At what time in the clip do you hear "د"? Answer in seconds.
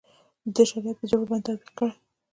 0.45-0.47